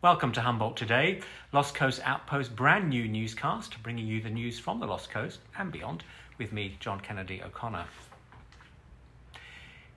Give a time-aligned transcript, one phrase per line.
[0.00, 4.78] Welcome to Humboldt Today, Lost Coast Outpost brand new newscast, bringing you the news from
[4.78, 6.04] the Lost Coast and beyond
[6.38, 7.84] with me, John Kennedy O'Connor.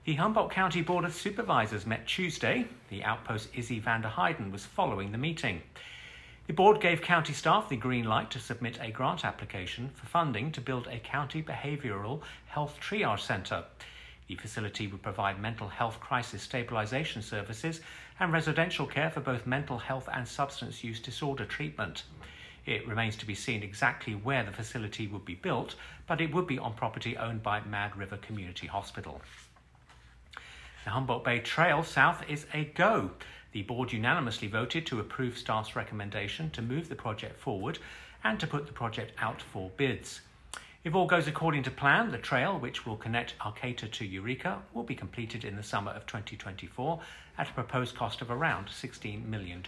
[0.04, 2.66] The Humboldt County Board of Supervisors met Tuesday.
[2.90, 5.62] The outpost Izzy Vanderheiden was following the meeting.
[6.48, 10.50] The board gave county staff the green light to submit a grant application for funding
[10.50, 13.62] to build a county behavioural health triage centre.
[14.28, 17.80] The facility would provide mental health crisis stabilisation services
[18.20, 22.04] and residential care for both mental health and substance use disorder treatment.
[22.64, 25.74] It remains to be seen exactly where the facility would be built,
[26.06, 29.20] but it would be on property owned by Mad River Community Hospital.
[30.84, 33.10] The Humboldt Bay Trail South is a go.
[33.52, 37.78] The board unanimously voted to approve staff's recommendation to move the project forward
[38.24, 40.20] and to put the project out for bids.
[40.84, 44.82] If all goes according to plan, the trail, which will connect Arcata to Eureka, will
[44.82, 46.98] be completed in the summer of 2024
[47.38, 49.62] at a proposed cost of around $16 million.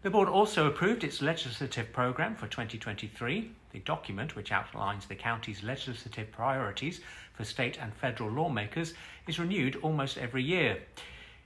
[0.00, 3.50] The board also approved its legislative programme for 2023.
[3.72, 7.02] The document, which outlines the county's legislative priorities
[7.34, 8.94] for state and federal lawmakers,
[9.28, 10.78] is renewed almost every year.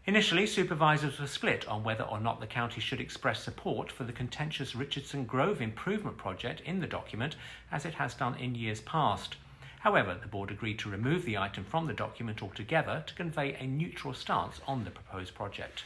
[0.08, 4.12] Initially, supervisors were split on whether or not the county should express support for the
[4.12, 7.34] contentious Richardson Grove improvement project in the document,
[7.72, 9.34] as it has done in years past.
[9.80, 13.66] However, the board agreed to remove the item from the document altogether to convey a
[13.66, 15.84] neutral stance on the proposed project.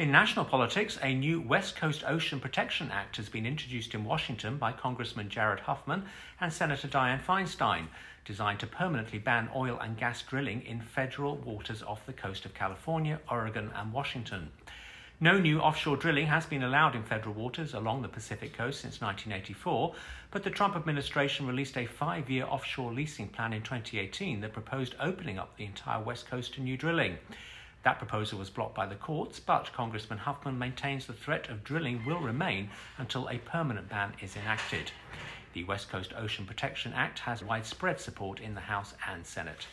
[0.00, 4.56] In national politics, a new West Coast Ocean Protection Act has been introduced in Washington
[4.56, 6.04] by Congressman Jared Huffman
[6.40, 7.88] and Senator Dianne Feinstein,
[8.24, 12.54] designed to permanently ban oil and gas drilling in federal waters off the coast of
[12.54, 14.50] California, Oregon, and Washington.
[15.20, 19.02] No new offshore drilling has been allowed in federal waters along the Pacific coast since
[19.02, 19.94] 1984,
[20.30, 24.94] but the Trump administration released a five year offshore leasing plan in 2018 that proposed
[24.98, 27.18] opening up the entire west coast to new drilling.
[27.82, 32.04] That proposal was blocked by the courts, but Congressman Huffman maintains the threat of drilling
[32.04, 34.92] will remain until a permanent ban is enacted.
[35.54, 39.66] The West Coast Ocean Protection Act has widespread support in the House and Senate.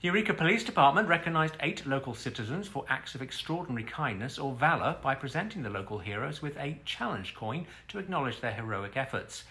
[0.00, 4.96] The Eureka Police Department recognised eight local citizens for acts of extraordinary kindness or valour
[5.02, 9.44] by presenting the local heroes with a challenge coin to acknowledge their heroic efforts.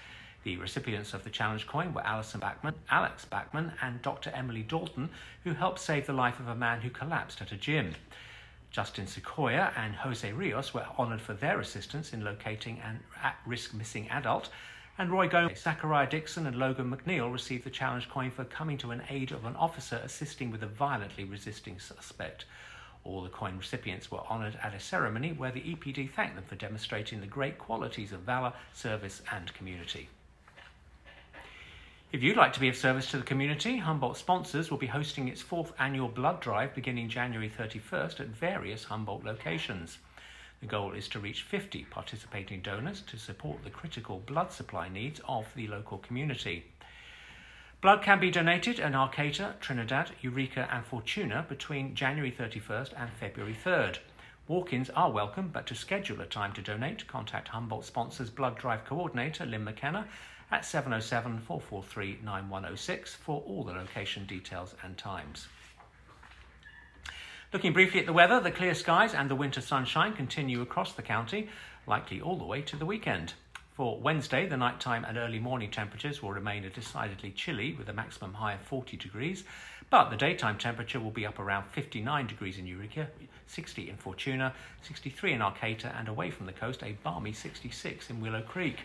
[0.47, 4.29] The recipients of the challenge coin were Alison Backman, Alex Backman, and Dr.
[4.29, 5.09] Emily Dalton,
[5.43, 7.95] who helped save the life of a man who collapsed at a gym.
[8.71, 13.73] Justin Sequoia and Jose Rios were honoured for their assistance in locating an at risk
[13.73, 14.49] missing adult.
[14.97, 18.91] And Roy Gomez, Zachariah Dixon, and Logan McNeil received the challenge coin for coming to
[18.91, 22.45] an aid of an officer assisting with a violently resisting suspect.
[23.03, 26.55] All the coin recipients were honoured at a ceremony where the EPD thanked them for
[26.55, 30.07] demonstrating the great qualities of valour, service, and community.
[32.09, 35.27] If you'd like to be of service to the community, Humboldt Sponsors will be hosting
[35.27, 39.97] its fourth annual blood drive beginning January 31st at various Humboldt locations.
[40.61, 45.19] The goal is to reach 50 participating donors to support the critical blood supply needs
[45.27, 46.63] of the local community.
[47.81, 53.57] Blood can be donated in Arcata, Trinidad, Eureka, and Fortuna between January 31st and February
[53.65, 53.97] 3rd.
[54.47, 58.57] Walk ins are welcome, but to schedule a time to donate, contact Humboldt Sponsors Blood
[58.57, 60.07] Drive Coordinator Lynn McKenna
[60.51, 65.49] at 707 443 9106 for all the location details and times.
[67.51, 71.01] Looking briefly at the weather, the clear skies and the winter sunshine continue across the
[71.01, 71.49] county,
[71.85, 73.33] likely all the way to the weekend.
[73.77, 78.33] For Wednesday, the nighttime and early morning temperatures will remain decidedly chilly with a maximum
[78.33, 79.43] high of 40 degrees,
[79.91, 83.07] but the daytime temperature will be up around 59 degrees in Eureka,
[83.45, 88.19] 60 in Fortuna, 63 in Arcata, and away from the coast, a balmy 66 in
[88.19, 88.79] Willow Creek.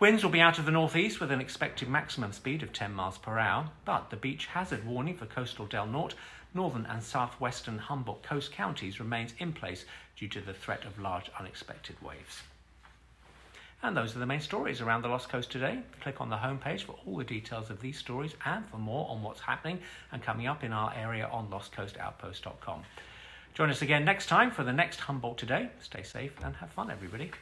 [0.00, 3.18] Winds will be out of the northeast with an expected maximum speed of 10 miles
[3.18, 6.16] per hour, but the beach hazard warning for coastal Del Norte,
[6.54, 9.84] northern and southwestern Humboldt coast counties remains in place
[10.16, 12.42] due to the threat of large unexpected waves.
[13.84, 15.80] And those are the main stories around the Lost Coast today.
[16.00, 19.22] Click on the homepage for all the details of these stories and for more on
[19.22, 19.80] what's happening
[20.12, 22.82] and coming up in our area on lostcoastoutpost.com.
[23.54, 25.68] Join us again next time for the next Humboldt Today.
[25.80, 27.32] Stay safe and have fun, everybody.